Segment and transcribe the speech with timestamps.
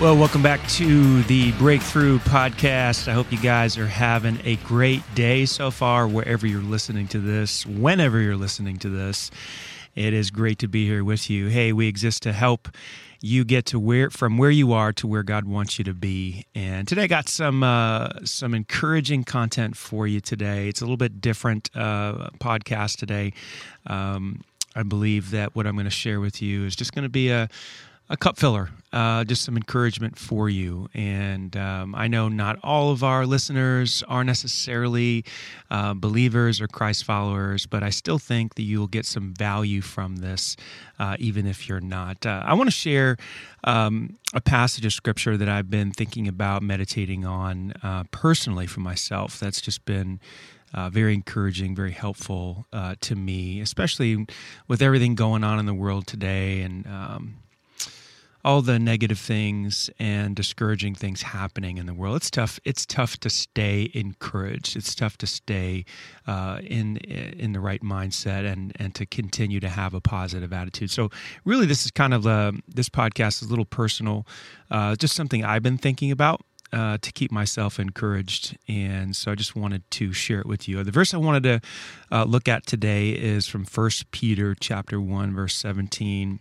[0.00, 3.08] Well, welcome back to the Breakthrough Podcast.
[3.08, 7.18] I hope you guys are having a great day so far, wherever you're listening to
[7.18, 9.32] this, whenever you're listening to this.
[9.96, 11.48] It is great to be here with you.
[11.48, 12.68] Hey, we exist to help
[13.20, 16.46] you get to where from where you are to where God wants you to be.
[16.54, 20.68] And today I got some uh, some encouraging content for you today.
[20.68, 23.32] It's a little bit different uh, podcast today.
[23.88, 24.42] Um,
[24.76, 27.30] I believe that what I'm going to share with you is just going to be
[27.30, 27.48] a
[28.10, 30.88] a cup filler, uh, just some encouragement for you.
[30.94, 35.24] And um, I know not all of our listeners are necessarily
[35.70, 40.16] uh, believers or Christ followers, but I still think that you'll get some value from
[40.16, 40.56] this,
[40.98, 42.24] uh, even if you're not.
[42.24, 43.18] Uh, I want to share
[43.64, 48.80] um, a passage of scripture that I've been thinking about meditating on uh, personally for
[48.80, 49.38] myself.
[49.38, 50.20] That's just been.
[50.74, 54.26] Uh, very encouraging, very helpful uh, to me, especially
[54.66, 57.36] with everything going on in the world today and um,
[58.48, 62.16] all the negative things and discouraging things happening in the world.
[62.16, 62.58] It's tough.
[62.64, 64.74] It's tough to stay encouraged.
[64.74, 65.84] It's tough to stay
[66.26, 70.90] uh, in in the right mindset and and to continue to have a positive attitude.
[70.90, 71.10] So
[71.44, 74.26] really, this is kind of a, this podcast is a little personal,
[74.70, 76.40] uh, just something I've been thinking about.
[76.70, 78.58] Uh, to keep myself encouraged.
[78.68, 80.84] And so I just wanted to share it with you.
[80.84, 81.60] The verse I wanted to
[82.12, 86.40] uh, look at today is from First Peter chapter 1, verse 17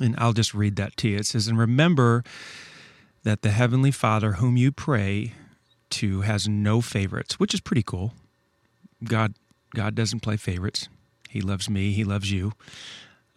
[0.00, 1.16] and I'll just read that to you.
[1.18, 2.24] It says, And remember
[3.24, 5.34] that the Heavenly Father, whom you pray
[5.90, 8.12] to, has no favorites, which is pretty cool.
[9.04, 9.34] God,
[9.74, 10.88] God doesn't play favorites.
[11.28, 12.52] He loves me, He loves you.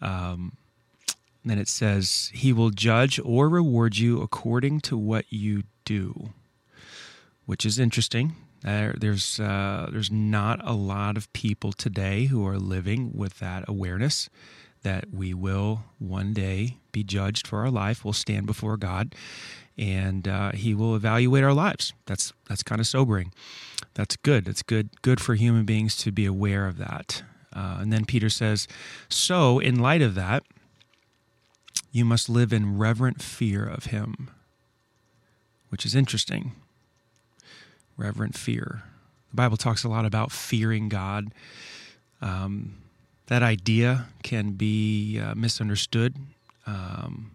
[0.02, 0.58] Um,
[1.44, 6.30] then it says, He will judge or reward you according to what you do,
[7.46, 8.36] which is interesting.
[8.64, 13.64] Uh, there's uh, there's not a lot of people today who are living with that
[13.68, 14.30] awareness
[14.84, 18.04] that we will one day be judged for our life.
[18.04, 19.16] We'll stand before God,
[19.78, 21.94] and uh, He will evaluate our lives.
[22.06, 23.34] That's that's kind of sobering.
[23.94, 24.46] That's good.
[24.46, 27.24] That's good good for human beings to be aware of that.
[27.54, 28.68] Uh, and then Peter says,
[29.10, 30.44] "So, in light of that,
[31.92, 34.30] you must live in reverent fear of Him,"
[35.70, 36.54] which is interesting.
[37.98, 38.84] Reverent fear.
[39.30, 41.34] The Bible talks a lot about fearing God.
[42.22, 42.81] Um,
[43.32, 46.18] that idea can be uh, misunderstood.
[46.68, 47.32] Um,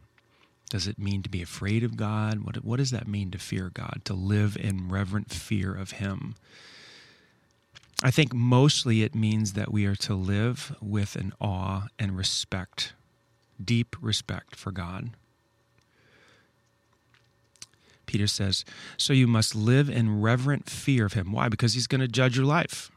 [0.69, 2.45] does it mean to be afraid of God?
[2.45, 4.03] What, what does that mean to fear God?
[4.05, 6.35] To live in reverent fear of Him?
[8.05, 12.93] I think mostly it means that we are to live with an awe and respect,
[13.65, 15.13] deep respect for God.
[18.05, 18.67] Peter says,
[18.99, 21.33] So you must live in reverent fear of Him.
[21.33, 21.49] Why?
[21.49, 22.91] Because He's going to judge your life.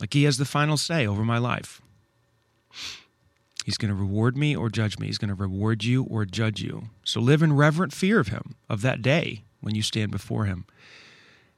[0.00, 1.80] Like he has the final say over my life.
[3.64, 5.06] He's going to reward me or judge me.
[5.06, 6.84] He's going to reward you or judge you.
[7.04, 10.66] So live in reverent fear of him, of that day when you stand before him.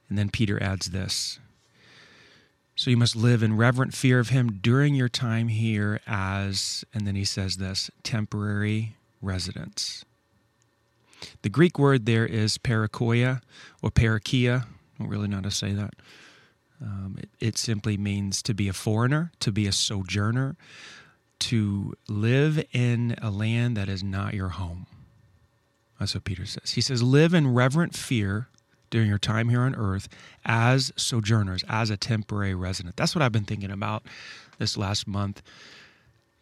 [0.08, 1.38] And then Peter adds this.
[2.76, 7.06] So you must live in reverent fear of him during your time here as, and
[7.06, 10.04] then he says this, temporary residents.
[11.42, 13.42] The Greek word there is parakoia
[13.82, 14.62] or parakia.
[14.62, 14.66] I
[14.98, 15.94] don't really know how to say that.
[16.80, 20.56] Um, it, it simply means to be a foreigner, to be a sojourner,
[21.40, 24.86] to live in a land that is not your home.
[25.98, 26.72] That's what Peter says.
[26.72, 28.48] He says, Live in reverent fear
[28.90, 30.08] during your time here on earth
[30.44, 32.96] as sojourners, as a temporary resident.
[32.96, 34.04] That's what I've been thinking about
[34.58, 35.42] this last month.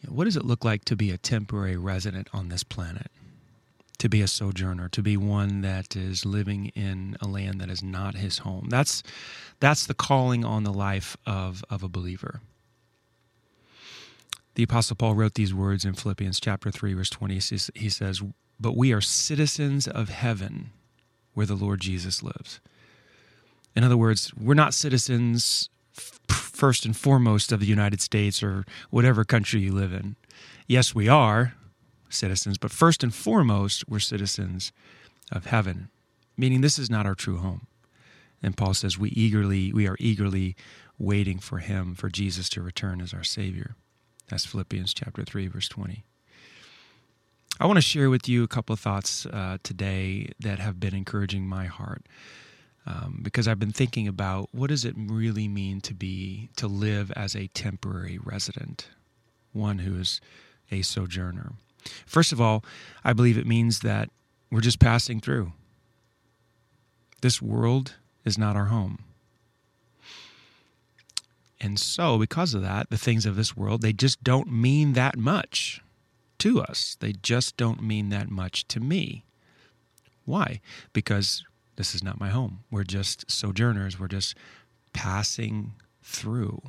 [0.01, 3.11] You know, what does it look like to be a temporary resident on this planet?
[3.99, 7.83] To be a sojourner, to be one that is living in a land that is
[7.83, 8.69] not his home.
[8.69, 9.03] That's
[9.61, 12.41] that's the calling on the life of, of a believer.
[14.55, 17.35] The Apostle Paul wrote these words in Philippians chapter 3, verse 20.
[17.75, 18.23] He says,
[18.59, 20.71] But we are citizens of heaven
[21.35, 22.61] where the Lord Jesus lives.
[23.75, 29.25] In other words, we're not citizens first and foremost of the United States or whatever
[29.25, 30.17] country you live in.
[30.67, 31.55] Yes, we are
[32.17, 34.73] citizens, but first and foremost, we're citizens
[35.31, 35.89] of heaven,
[36.37, 37.67] meaning this is not our true home.
[38.43, 40.57] And Paul says we eagerly we are eagerly
[40.99, 43.75] waiting for him for Jesus to return as our savior.
[44.29, 46.05] That's Philippians chapter 3 verse 20.
[47.59, 50.95] I want to share with you a couple of thoughts uh, today that have been
[50.95, 52.07] encouraging my heart.
[52.89, 57.11] Um, because I've been thinking about what does it really mean to be to live
[57.13, 58.91] as a temporary resident,
[59.53, 60.21] one who is
[60.71, 61.55] a sojourner.
[62.07, 62.65] First of all,
[63.05, 64.11] I believe it means that
[64.51, 65.53] we're just passing through.
[67.23, 67.95] This world
[68.25, 69.05] is not our home.
[71.61, 75.17] And so, because of that, the things of this world, they just don't mean that
[75.17, 75.81] much
[76.39, 76.97] to us.
[77.01, 79.25] They just don't mean that much to me.
[80.25, 80.61] Why?
[80.93, 81.45] Because
[81.77, 82.61] this is not my home.
[82.71, 83.99] We're just sojourners.
[83.99, 84.35] We're just
[84.93, 85.73] passing
[86.03, 86.61] through.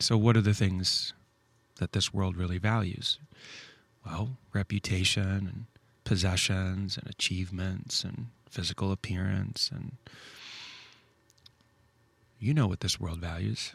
[0.00, 1.14] So, what are the things
[1.78, 3.18] that this world really values?
[4.08, 5.64] Well, reputation and
[6.04, 9.92] possessions and achievements and physical appearance and
[12.40, 13.72] you know what this world values.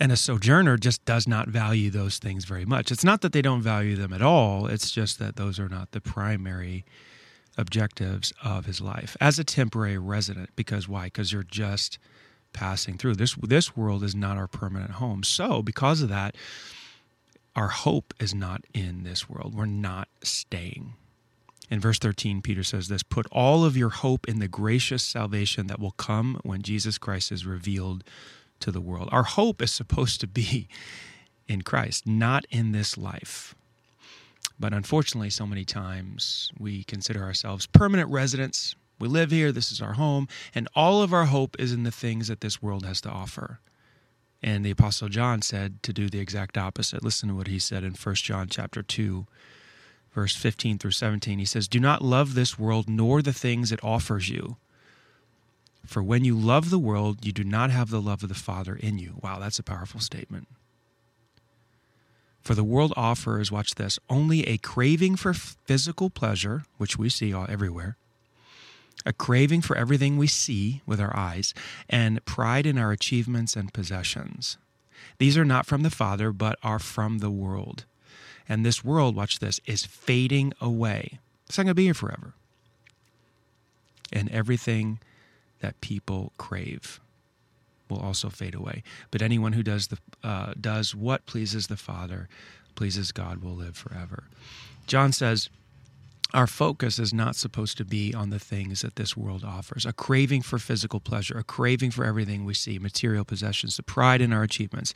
[0.00, 2.90] And a sojourner just does not value those things very much.
[2.90, 5.92] It's not that they don't value them at all, it's just that those are not
[5.92, 6.84] the primary
[7.56, 10.50] objectives of his life as a temporary resident.
[10.56, 11.04] Because why?
[11.04, 11.98] Because you're just
[12.52, 13.14] passing through.
[13.14, 15.22] This this world is not our permanent home.
[15.22, 16.34] So, because of that,
[17.56, 19.54] our hope is not in this world.
[19.54, 20.94] We're not staying.
[21.70, 25.68] In verse 13, Peter says this Put all of your hope in the gracious salvation
[25.68, 28.04] that will come when Jesus Christ is revealed
[28.60, 29.08] to the world.
[29.12, 30.68] Our hope is supposed to be
[31.48, 33.54] in Christ, not in this life.
[34.58, 38.74] But unfortunately, so many times we consider ourselves permanent residents.
[38.98, 41.90] We live here, this is our home, and all of our hope is in the
[41.90, 43.60] things that this world has to offer.
[44.42, 47.04] And the apostle John said to do the exact opposite.
[47.04, 49.26] Listen to what he said in 1 John chapter 2
[50.12, 51.38] verse 15 through 17.
[51.38, 54.56] He says, "Do not love this world nor the things it offers you."
[55.86, 58.74] For when you love the world, you do not have the love of the Father
[58.74, 59.18] in you.
[59.22, 60.48] Wow, that's a powerful statement.
[62.42, 67.32] For the world offers, watch this, only a craving for physical pleasure, which we see
[67.32, 67.96] all everywhere,
[69.06, 71.54] a craving for everything we see with our eyes,
[71.88, 74.58] and pride in our achievements and possessions.
[75.18, 77.84] These are not from the Father, but are from the world.
[78.48, 81.18] And this world, watch this, is fading away.
[81.46, 82.34] It's not going to be here forever.
[84.12, 84.98] And everything
[85.60, 87.00] that people crave
[87.88, 88.82] will also fade away.
[89.10, 92.28] But anyone who does the uh, does what pleases the Father,
[92.74, 94.24] pleases God, will live forever.
[94.86, 95.48] John says,
[96.32, 99.92] our focus is not supposed to be on the things that this world offers a
[99.92, 104.32] craving for physical pleasure, a craving for everything we see, material possessions, the pride in
[104.32, 104.94] our achievements.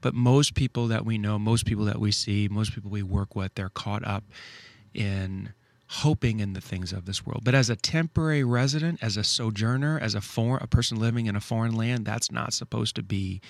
[0.00, 3.34] But most people that we know, most people that we see, most people we work
[3.34, 4.24] with, they're caught up
[4.94, 5.52] in
[5.88, 7.42] hoping in the things of this world.
[7.44, 11.36] But as a temporary resident, as a sojourner, as a foreign, a person living in
[11.36, 13.40] a foreign land, that's not supposed to be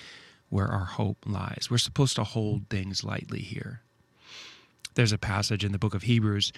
[0.49, 1.67] where our hope lies.
[1.69, 3.81] We're supposed to hold things lightly here.
[4.95, 6.51] There's a passage in the book of Hebrews,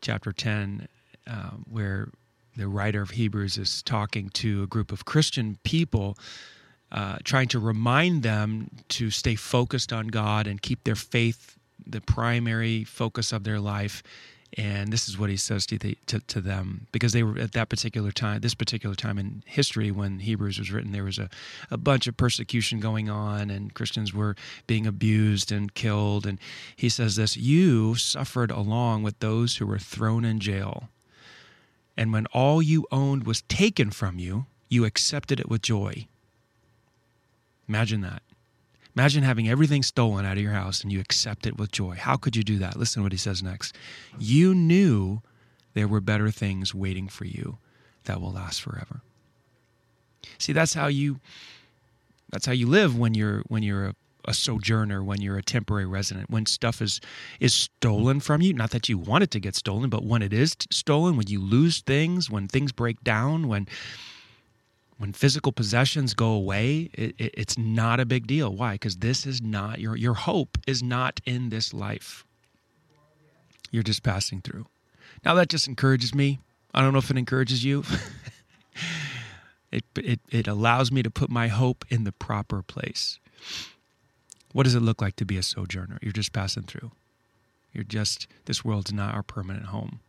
[0.00, 0.88] chapter 10,
[1.26, 2.08] uh, where
[2.56, 6.16] the writer of Hebrews is talking to a group of Christian people.
[6.92, 11.56] Uh, trying to remind them to stay focused on God and keep their faith
[11.86, 14.02] the primary focus of their life
[14.58, 17.52] and this is what he says to, the, to, to, them because they were at
[17.52, 21.28] that particular time this particular time in history when hebrews was written there was a,
[21.70, 24.34] a bunch of persecution going on and christians were
[24.66, 26.26] being abused and killed.
[26.26, 26.38] And
[26.76, 30.88] he says this you suffered along with those who were thrown in jail.
[31.96, 36.06] And when all you owned was taken from you you accepted it with joy.
[37.68, 38.22] Imagine that
[39.00, 41.94] Imagine having everything stolen out of your house and you accept it with joy.
[41.94, 42.76] How could you do that?
[42.76, 43.74] Listen to what he says next.
[44.18, 45.22] You knew
[45.72, 47.56] there were better things waiting for you
[48.04, 49.00] that will last forever.
[50.36, 51.18] See, that's how you
[52.30, 53.94] that's how you live when you're when you're a,
[54.26, 57.00] a sojourner, when you're a temporary resident, when stuff is
[57.40, 60.34] is stolen from you, not that you want it to get stolen, but when it
[60.34, 63.66] is stolen, when you lose things, when things break down, when
[65.00, 68.52] when physical possessions go away, it, it, it's not a big deal.
[68.52, 68.74] Why?
[68.74, 72.26] Because this is not your your hope is not in this life.
[73.70, 74.66] You're just passing through.
[75.24, 76.38] Now that just encourages me.
[76.74, 77.82] I don't know if it encourages you.
[79.72, 83.18] it, it it allows me to put my hope in the proper place.
[84.52, 85.98] What does it look like to be a sojourner?
[86.02, 86.90] You're just passing through.
[87.72, 90.00] You're just this world's not our permanent home.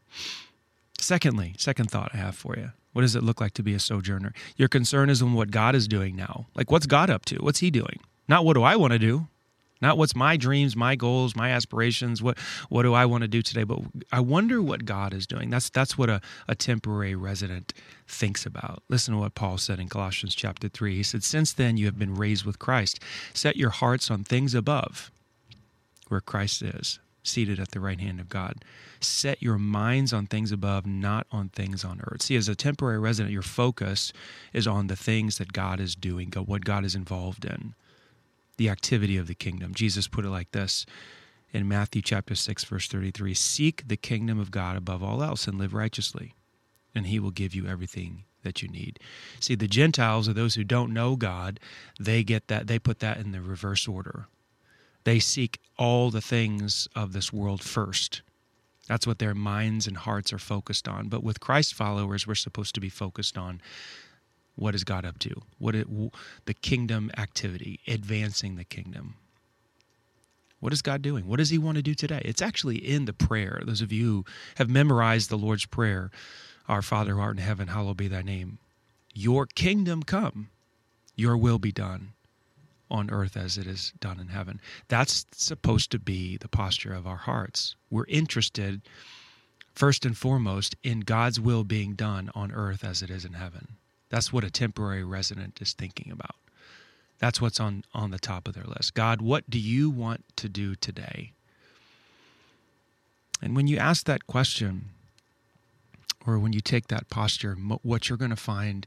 [1.01, 3.79] Secondly, second thought I have for you what does it look like to be a
[3.79, 4.33] sojourner?
[4.57, 6.47] Your concern is on what God is doing now.
[6.55, 7.37] Like, what's God up to?
[7.37, 7.99] What's He doing?
[8.27, 9.27] Not what do I want to do?
[9.81, 12.21] Not what's my dreams, my goals, my aspirations.
[12.21, 12.37] What
[12.69, 13.63] what do I want to do today?
[13.63, 13.79] But
[14.11, 15.49] I wonder what God is doing.
[15.49, 17.73] That's that's what a, a temporary resident
[18.07, 18.83] thinks about.
[18.89, 20.97] Listen to what Paul said in Colossians chapter three.
[20.97, 22.99] He said, Since then you have been raised with Christ.
[23.33, 25.09] Set your hearts on things above,
[26.09, 28.63] where Christ is, seated at the right hand of God.
[28.99, 32.23] Set your minds on things above, not on things on earth.
[32.23, 34.11] See, as a temporary resident, your focus
[34.53, 37.73] is on the things that God is doing, what God is involved in,
[38.57, 39.73] the activity of the kingdom.
[39.73, 40.85] Jesus put it like this
[41.53, 45.57] in Matthew chapter 6 verse 33, seek the kingdom of God above all else and
[45.57, 46.33] live righteously,
[46.95, 48.99] and he will give you everything that you need.
[49.39, 51.59] See, the Gentiles are those who don't know God,
[51.99, 54.27] they get that they put that in the reverse order.
[55.03, 58.21] They seek all the things of this world first
[58.87, 61.09] That's what their minds and hearts are focused on.
[61.09, 63.61] But with Christ followers, we're supposed to be focused on
[64.55, 65.43] what is God up to?
[65.59, 65.87] What it,
[66.45, 69.15] the kingdom activity, advancing the kingdom.
[70.59, 71.27] What is God doing?
[71.27, 72.21] What does He want to do today?
[72.25, 73.61] It's actually in the prayer.
[73.65, 74.25] Those of you who
[74.57, 76.11] have memorized the Lord's Prayer,
[76.67, 78.59] Our Father who art in heaven, hallowed be thy name.
[79.13, 80.49] Your kingdom come,
[81.15, 82.13] your will be done
[82.91, 84.59] on earth as it is done in heaven.
[84.89, 87.75] That's supposed to be the posture of our hearts.
[87.89, 88.81] We're interested,
[89.73, 93.69] first and foremost, in God's will being done on earth as it is in heaven.
[94.09, 96.35] That's what a temporary resident is thinking about.
[97.19, 98.93] That's what's on, on the top of their list.
[98.93, 101.31] God, what do you want to do today?
[103.41, 104.89] And when you ask that question,
[106.27, 108.85] or when you take that posture, what you're going to find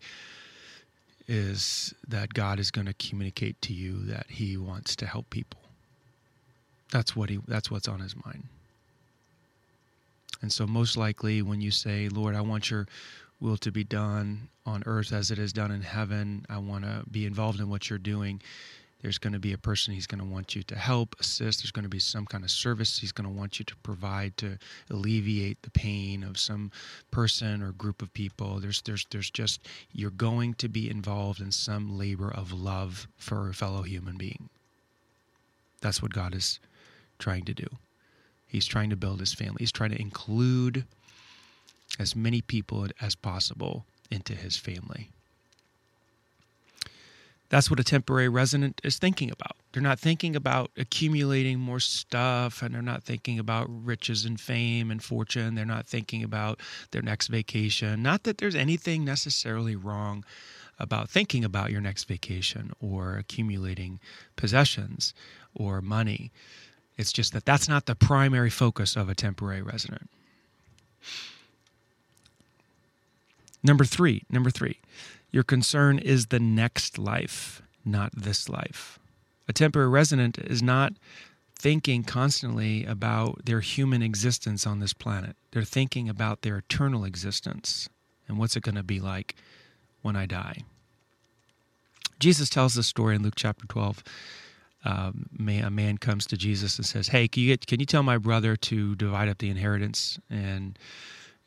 [1.26, 5.61] is that God is going to communicate to you that He wants to help people.
[6.90, 7.40] That's what he.
[7.49, 8.45] That's what's on His mind.
[10.43, 12.87] And so, most likely, when you say, "Lord, I want Your
[13.40, 16.47] will to be done on earth as it is done in heaven.
[16.49, 18.40] I want to be involved in what you're doing.
[19.04, 21.62] There's going to be a person he's going to want you to help, assist.
[21.62, 24.34] There's going to be some kind of service he's going to want you to provide
[24.38, 24.56] to
[24.88, 26.70] alleviate the pain of some
[27.11, 28.61] person or group of people.
[28.61, 29.61] There's there's there's just
[29.92, 34.49] you're going to be involved in some labor of love for a fellow human being.
[35.82, 36.58] That's what God is
[37.18, 37.66] trying to do.
[38.46, 39.56] He's trying to build his family.
[39.58, 40.87] He's trying to include
[41.99, 45.11] as many people as possible into his family.
[47.51, 49.57] That's what a temporary resident is thinking about.
[49.73, 54.91] They're not thinking about accumulating more stuff and they're not thinking about riches and fame
[54.91, 55.55] and fortune.
[55.55, 56.61] They're not thinking about
[56.91, 58.03] their next vacation.
[58.03, 60.25] Not that there's anything necessarily wrong
[60.79, 64.01] about thinking about your next vacation or accumulating
[64.37, 65.15] possessions
[65.55, 66.33] or money.
[66.97, 70.09] It's just that that's not the primary focus of a temporary resident.
[73.63, 74.79] Number three, number three,
[75.35, 79.00] your concern is the next life, not this life.
[79.49, 80.93] A temporary resident is not
[81.59, 85.35] thinking constantly about their human existence on this planet.
[85.50, 87.88] They're thinking about their eternal existence
[88.29, 89.35] and what's it going to be like
[90.03, 90.59] when I die.
[92.21, 94.05] Jesus tells this story in Luke chapter 12.
[94.85, 98.05] Um, a man comes to Jesus and says, "Hey, can you, get, can you tell
[98.05, 100.79] my brother to divide up the inheritance?" And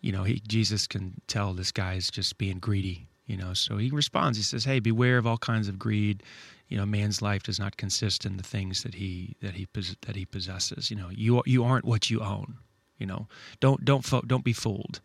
[0.01, 3.53] you know, he, Jesus can tell this guy is just being greedy, you know.
[3.53, 4.37] So he responds.
[4.37, 6.23] He says, "Hey, beware of all kinds of greed.
[6.69, 9.67] You know, man's life does not consist in the things that he that he
[10.01, 10.89] that he possesses.
[10.89, 12.57] You know, you you aren't what you own.
[12.97, 13.27] You know,
[13.59, 15.01] don't don't don't be fooled.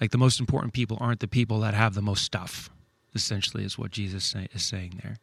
[0.00, 2.68] Like the most important people aren't the people that have the most stuff.
[3.14, 5.16] Essentially, is what Jesus say, is saying there.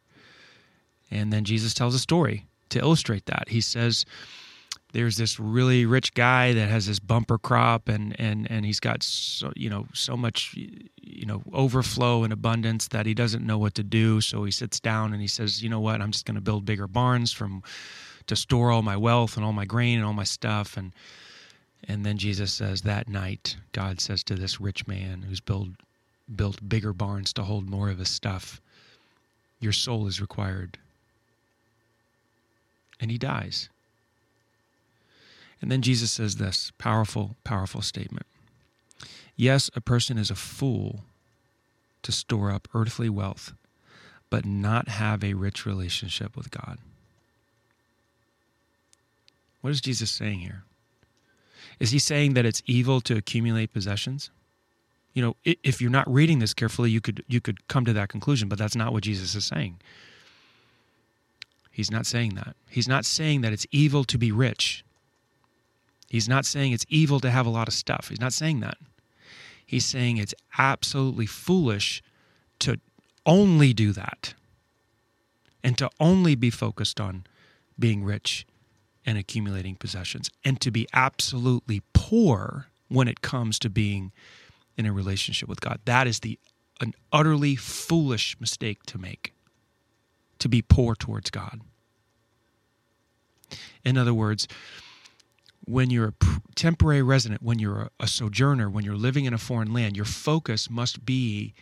[1.10, 3.50] And then Jesus tells a story to illustrate that.
[3.50, 4.04] He says,
[4.94, 9.02] there's this really rich guy that has this bumper crop and and and he's got
[9.02, 13.74] so you know so much you know overflow and abundance that he doesn't know what
[13.74, 14.20] to do.
[14.20, 16.00] So he sits down and he says you know what?
[16.00, 17.64] I'm just going to build bigger barns from
[18.28, 20.76] to store all my wealth and all my grain and all my stuff.
[20.76, 20.92] And
[21.88, 25.70] and then Jesus says that night God says to this rich man who's built
[26.36, 28.60] built bigger barns to hold more of his stuff
[29.58, 30.78] your soul is required.
[33.00, 33.68] And he dies
[35.64, 38.26] and then Jesus says this powerful, powerful statement
[39.34, 41.04] Yes, a person is a fool
[42.02, 43.54] to store up earthly wealth,
[44.28, 46.76] but not have a rich relationship with God.
[49.62, 50.64] What is Jesus saying here?
[51.80, 54.28] Is he saying that it's evil to accumulate possessions?
[55.14, 58.10] You know, if you're not reading this carefully, you could you could come to that
[58.10, 59.80] conclusion, but that's not what Jesus is saying.
[61.70, 62.54] He's not saying that.
[62.68, 64.84] He's not saying that it's evil to be rich.
[66.14, 68.08] He's not saying it's evil to have a lot of stuff.
[68.08, 68.78] He's not saying that.
[69.66, 72.04] He's saying it's absolutely foolish
[72.60, 72.78] to
[73.26, 74.34] only do that
[75.64, 77.24] and to only be focused on
[77.76, 78.46] being rich
[79.04, 84.12] and accumulating possessions and to be absolutely poor when it comes to being
[84.76, 85.80] in a relationship with God.
[85.84, 86.38] That is the
[86.80, 89.32] an utterly foolish mistake to make.
[90.38, 91.60] To be poor towards God.
[93.84, 94.46] In other words,
[95.66, 99.72] when you're a temporary resident, when you're a, sojourner, when you're living in a foreign
[99.72, 101.54] land, your focus must be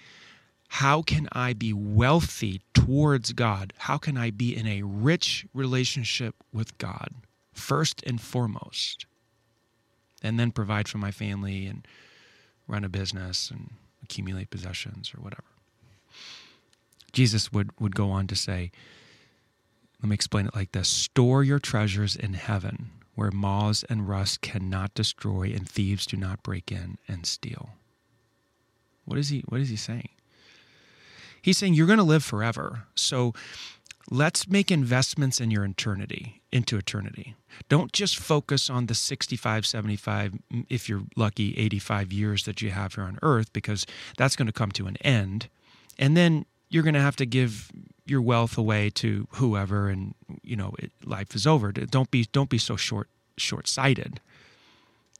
[0.68, 3.72] how can I be wealthy towards God?
[3.76, 7.10] How can I be in a rich relationship with God,
[7.52, 9.06] first and foremost?
[10.22, 11.86] And then provide for my family and
[12.66, 13.70] run a business and
[14.02, 15.44] accumulate possessions or whatever.
[17.12, 18.70] Jesus would, would go on to say,
[20.02, 24.40] let me explain it like this store your treasures in heaven where moths and rust
[24.40, 27.70] cannot destroy and thieves do not break in and steal.
[29.04, 30.10] What is he what is he saying?
[31.40, 32.84] He's saying you're going to live forever.
[32.94, 33.34] So
[34.10, 37.34] let's make investments in your eternity, into eternity.
[37.68, 42.70] Don't just focus on the 65, 75, mm, if you're lucky, 85 years that you
[42.70, 45.48] have here on earth, because that's going to come to an end.
[45.98, 47.70] And then you're going to have to give
[48.04, 51.72] your wealth away to whoever and you know it, life is over.
[51.72, 54.20] Don't be don't be so short short-sighted.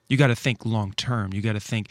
[0.09, 1.89] You got to think long term you got to think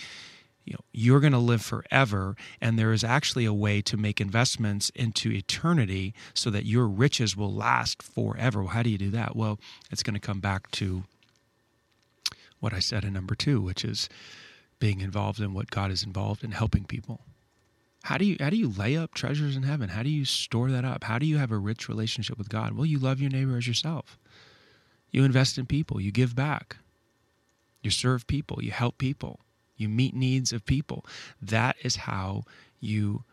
[0.65, 4.21] you know you're going to live forever and there is actually a way to make
[4.21, 8.61] investments into eternity so that your riches will last forever.
[8.61, 9.35] Well, how do you do that?
[9.35, 9.59] Well
[9.91, 11.03] it's going to come back to
[12.59, 14.07] what i said in number 2 which is
[14.79, 17.21] being involved in what god is involved in helping people
[18.03, 19.89] how do you how do you lay up treasures in heaven?
[19.89, 21.03] How do you store that up?
[21.03, 22.73] How do you have a rich relationship with God?
[22.73, 24.17] Well, you love your neighbor as yourself.
[25.11, 26.77] You invest in people, you give back.
[27.83, 29.39] You serve people, you help people.
[29.75, 31.05] You meet needs of people.
[31.41, 32.43] That is how
[32.79, 33.23] you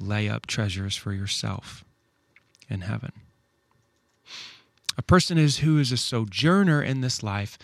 [0.00, 1.84] lay up treasures for yourself
[2.68, 3.12] in heaven.
[4.96, 7.58] A person is who is a sojourner in this life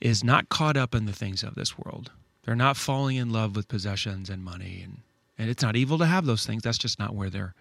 [0.00, 2.12] is not caught up in the things of this world.
[2.44, 5.00] They're not falling in love with possessions and money and
[5.38, 6.62] and it's not evil to have those things.
[6.62, 7.54] That's just not where their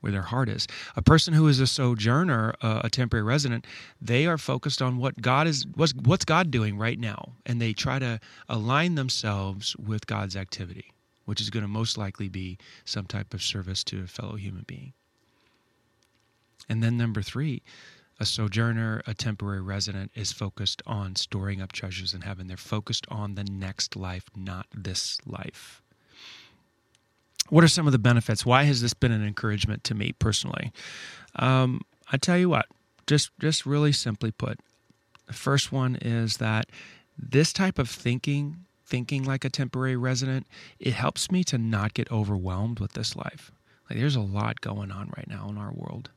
[0.00, 0.66] where their heart is.
[0.96, 3.66] A person who is a sojourner, uh, a temporary resident,
[4.00, 7.72] they are focused on what God is what's what's God doing right now, and they
[7.72, 10.92] try to align themselves with God's activity,
[11.26, 14.64] which is going to most likely be some type of service to a fellow human
[14.66, 14.92] being.
[16.68, 17.62] And then number 3,
[18.20, 22.46] a sojourner, a temporary resident, is focused on storing up treasures in heaven.
[22.46, 25.82] They're focused on the next life, not this life.
[27.50, 28.46] What are some of the benefits?
[28.46, 30.72] Why has this been an encouragement to me personally?
[31.34, 32.66] Um, I tell you what,
[33.06, 34.60] just just really simply put,
[35.26, 36.66] the first one is that
[37.18, 40.46] this type of thinking, thinking like a temporary resident,
[40.78, 43.50] it helps me to not get overwhelmed with this life.
[43.88, 46.10] Like there's a lot going on right now in our world.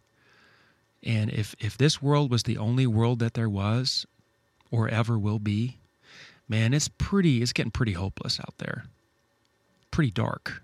[1.02, 4.06] And if if this world was the only world that there was
[4.70, 5.78] or ever will be,
[6.48, 8.86] man, it's pretty it's getting pretty hopeless out there.
[9.90, 10.62] Pretty dark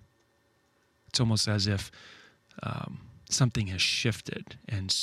[1.19, 1.91] it's almost as if
[2.63, 4.55] um, something has shifted.
[4.69, 4.95] And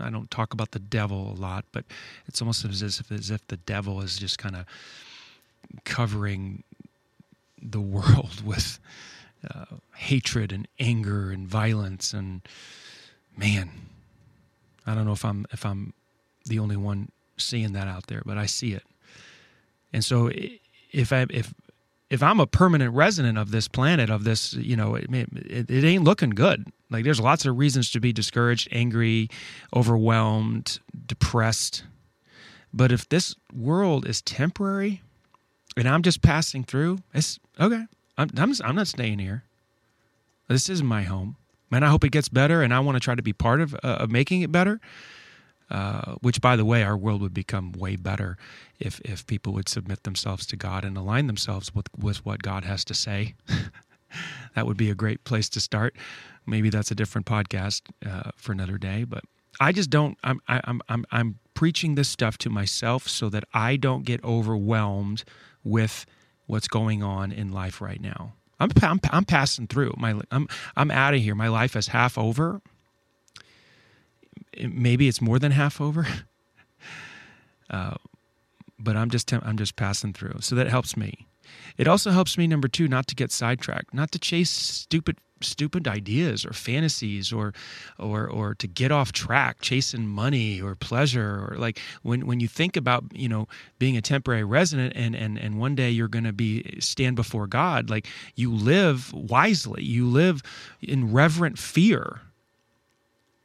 [0.00, 1.84] I don't talk about the devil a lot, but
[2.26, 4.64] it's almost as if, as if the devil is just kind of
[5.84, 6.64] covering
[7.62, 8.80] the world with
[9.48, 12.12] uh, hatred and anger and violence.
[12.12, 12.42] And
[13.36, 13.70] man,
[14.88, 15.92] I don't know if I'm if I'm
[16.46, 18.82] the only one seeing that out there, but I see it.
[19.92, 20.32] And so
[20.90, 21.54] if I if
[22.10, 25.84] if I'm a permanent resident of this planet, of this, you know, it, it, it,
[25.84, 26.66] ain't looking good.
[26.90, 29.28] Like there's lots of reasons to be discouraged, angry,
[29.74, 31.84] overwhelmed, depressed.
[32.72, 35.02] But if this world is temporary
[35.76, 37.84] and I'm just passing through, it's okay.
[38.16, 39.44] I'm, I'm, I'm not staying here.
[40.48, 41.36] This is my home.
[41.70, 43.74] Man, I hope it gets better and I want to try to be part of,
[43.74, 44.80] uh, of making it better.
[45.70, 48.38] Uh, which, by the way, our world would become way better
[48.78, 52.64] if if people would submit themselves to God and align themselves with with what God
[52.64, 53.34] has to say.
[54.54, 55.94] that would be a great place to start.
[56.46, 59.24] Maybe that's a different podcast uh, for another day, but
[59.60, 60.16] I just don't.
[60.24, 65.24] I'm I'm I'm I'm preaching this stuff to myself so that I don't get overwhelmed
[65.64, 66.06] with
[66.46, 68.32] what's going on in life right now.
[68.60, 69.94] I'm I'm, I'm passing through.
[69.96, 71.34] My I'm I'm out of here.
[71.34, 72.62] My life is half over
[74.60, 76.06] maybe it's more than half over.
[77.70, 77.94] uh,
[78.78, 81.26] but I'm just I'm just passing through, so that helps me.
[81.76, 85.86] It also helps me number two not to get sidetracked, not to chase stupid stupid
[85.86, 87.52] ideas or fantasies or
[87.98, 92.48] or or to get off track chasing money or pleasure or like when when you
[92.48, 93.46] think about you know
[93.78, 97.46] being a temporary resident and and and one day you're going to be stand before
[97.46, 100.42] God like you live wisely you live
[100.80, 102.20] in reverent fear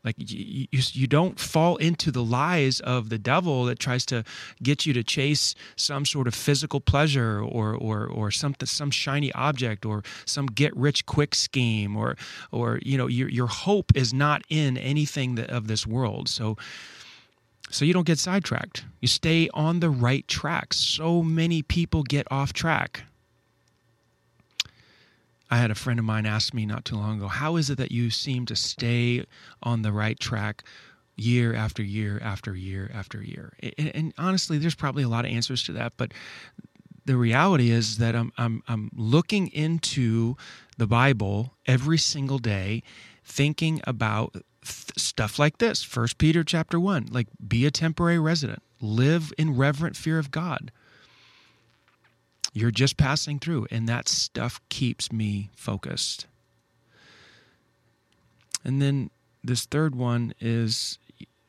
[0.04, 4.24] like you, you, you don't fall into the lies of the devil that tries to
[4.62, 9.32] get you to chase some sort of physical pleasure or or or something some shiny
[9.34, 12.16] object or some get rich quick scheme or
[12.52, 16.28] or you know your your hope is not in anything that, of this world.
[16.28, 16.58] So
[17.70, 18.86] so you don't get sidetracked.
[19.02, 20.74] You stay on the right track.
[20.74, 23.04] So many people get off track.
[25.54, 27.78] I had a friend of mine ask me not too long ago, How is it
[27.78, 29.24] that you seem to stay
[29.62, 30.64] on the right track
[31.16, 33.54] year after year after year after year?
[33.78, 36.12] And, and honestly, there's probably a lot of answers to that, but
[37.06, 40.38] the reality is that I'm, I'm, I'm looking into
[40.80, 42.82] the Bible every single day,
[43.24, 44.44] thinking about th-
[44.98, 45.84] stuff like this.
[45.84, 50.72] First Peter chapter one, like be a temporary resident live in reverent fear of God.
[52.54, 56.28] You're just passing through, and that stuff keeps me focused.
[58.64, 59.10] And then
[59.44, 61.00] this third one is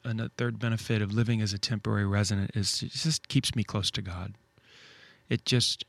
[0.04, 3.90] a third benefit of living as a temporary resident is it just keeps me close
[3.92, 4.34] to God.
[5.28, 5.84] It just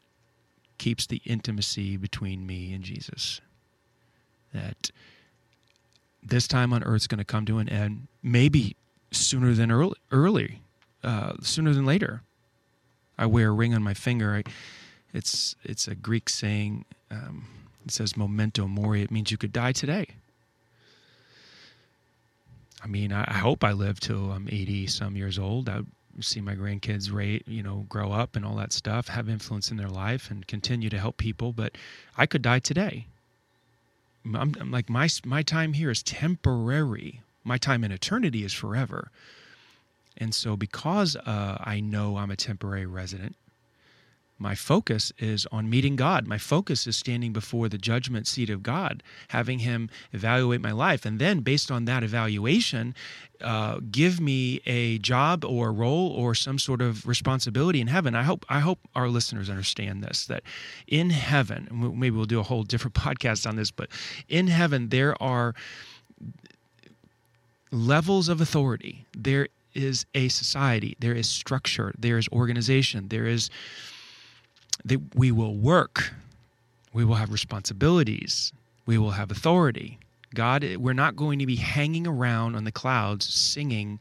[0.78, 3.42] keeps the intimacy between me and Jesus.
[4.54, 4.92] That
[6.24, 8.76] this time on earth is going to come to an end, maybe
[9.12, 10.62] sooner than early, early
[11.04, 12.22] uh, sooner than later.
[13.18, 14.36] I wear a ring on my finger.
[14.36, 14.44] I,
[15.16, 16.86] it's it's a Greek saying.
[17.10, 17.48] Um,
[17.86, 20.08] it says "memento mori." It means you could die today.
[22.84, 25.70] I mean, I, I hope I live till I'm 80 some years old.
[25.70, 25.82] I
[26.20, 29.78] see my grandkids rate, you know, grow up and all that stuff, have influence in
[29.78, 31.78] their life and continue to help people, but
[32.18, 33.08] I could die today.
[34.26, 37.22] I'm, I'm like my my time here is temporary.
[37.44, 39.12] My time in eternity is forever.
[40.18, 43.36] And so because uh, I know I'm a temporary resident,
[44.38, 46.28] my focus is on meeting God.
[46.28, 51.06] My focus is standing before the judgment seat of God, having Him evaluate my life.
[51.06, 52.94] And then, based on that evaluation,
[53.42, 58.16] uh, give me a job or a role or some sort of responsibility in heaven.
[58.16, 60.44] I hope I hope our listeners understand this that
[60.88, 63.90] in heaven, maybe we'll do a whole different podcast on this, but
[64.28, 65.56] in heaven there are
[67.72, 69.06] levels of authority.
[69.18, 73.50] There is a society, there is structure, there is organization, there is
[74.86, 76.14] that we will work,
[76.94, 78.54] we will have responsibilities,
[78.86, 80.00] we will have authority.
[80.34, 84.00] God, we're not going to be hanging around on the clouds singing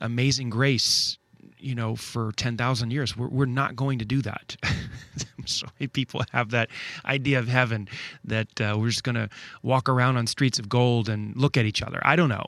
[0.00, 1.18] Amazing Grace,
[1.58, 3.16] you know, for 10,000 years.
[3.16, 4.56] We're, we're not going to do that.
[5.46, 6.68] so many people have that
[7.04, 7.88] idea of heaven
[8.24, 9.28] that uh, we're just going to
[9.62, 12.00] walk around on streets of gold and look at each other.
[12.02, 12.46] I don't know.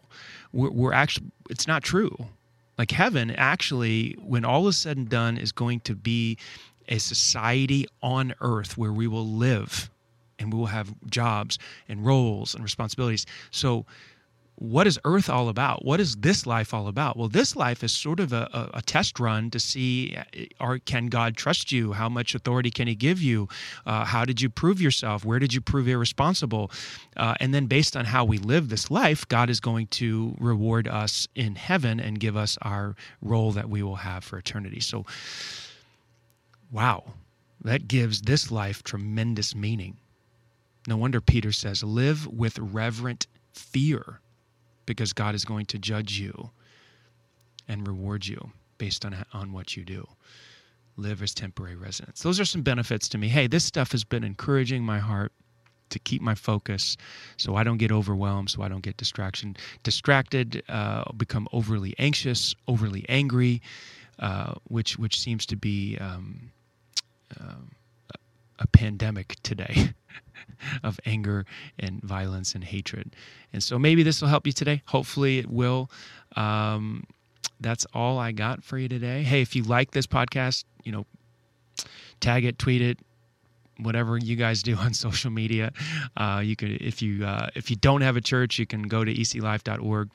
[0.53, 2.14] We're, we're actually, it's not true.
[2.79, 6.38] Like heaven, actually, when all is said and done, is going to be
[6.90, 9.90] a society on earth where we will live
[10.38, 13.26] and we will have jobs and roles and responsibilities.
[13.50, 13.87] So,
[14.57, 15.87] what is earth all about?
[15.87, 17.16] What is this life all about?
[17.16, 20.18] Well, this life is sort of a, a, test run to see
[20.61, 21.94] are, can God trust you?
[21.94, 23.48] How much authority can He give you?
[23.87, 25.24] Uh, how did you prove yourself?
[25.24, 26.70] Where did you prove irresponsible?
[27.16, 30.87] Uh, and then, based on how we live this life, God is going to reward
[30.87, 34.81] us in heaven and give us our role that we will have for eternity.
[34.81, 35.07] So,
[36.70, 37.14] Wow,
[37.62, 39.96] that gives this life tremendous meaning.
[40.87, 44.20] No wonder Peter says, live with reverent fear
[44.87, 46.50] because God is going to judge you
[47.68, 50.06] and reward you based on, on what you do.
[50.96, 52.22] Live as temporary residents.
[52.22, 53.28] Those are some benefits to me.
[53.28, 55.33] Hey, this stuff has been encouraging my heart
[55.90, 56.96] to keep my focus
[57.37, 62.54] so I don't get overwhelmed, so I don't get distraction, distracted, uh, become overly anxious,
[62.68, 63.61] overly angry,
[64.18, 66.50] uh, which which seems to be um,
[67.38, 67.71] um,
[68.59, 69.95] a pandemic today
[70.83, 71.47] of anger
[71.79, 73.14] and violence and hatred.
[73.53, 74.83] And so maybe this will help you today.
[74.87, 75.90] Hopefully it will.
[76.37, 77.05] Um,
[77.61, 79.23] that's all I got for you today.
[79.23, 81.07] Hey, if you like this podcast, you know,
[82.21, 82.99] tag it, tweet it,
[83.79, 85.73] whatever you guys do on social media.
[86.16, 89.05] Uh, you could, if you uh, if you don't have a church, you can go
[89.05, 90.11] to eclife.org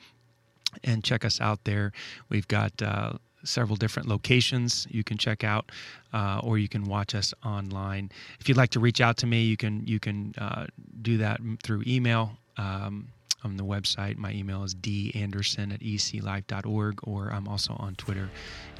[0.84, 1.92] and check us out there.
[2.28, 5.70] We've got uh, several different locations you can check out,
[6.12, 8.10] uh, or you can watch us online.
[8.40, 10.66] If you'd like to reach out to me, you can you can uh,
[11.02, 12.32] do that through email.
[12.56, 13.08] Um,
[13.44, 18.28] on the website, my email is danderson at eclife.org, or I'm also on Twitter,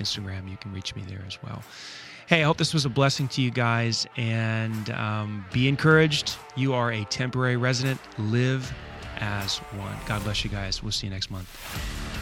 [0.01, 0.51] Instagram.
[0.51, 1.63] You can reach me there as well.
[2.27, 6.37] Hey, I hope this was a blessing to you guys, and um, be encouraged.
[6.57, 8.01] You are a temporary resident.
[8.19, 8.73] Live
[9.19, 9.97] as one.
[10.07, 10.83] God bless you guys.
[10.83, 12.16] We'll see you next month.